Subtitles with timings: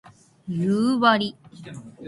[0.49, 1.37] 夕張